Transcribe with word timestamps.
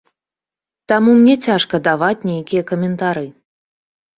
Таму 0.91 1.11
мне 1.19 1.35
цяжка 1.49 1.81
даваць 1.89 2.27
нейкія 2.31 2.67
каментары. 2.73 3.27